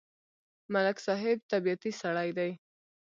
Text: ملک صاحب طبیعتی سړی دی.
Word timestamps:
ملک 0.73 0.97
صاحب 1.05 1.37
طبیعتی 1.51 1.91
سړی 2.01 2.29
دی. 2.37 2.51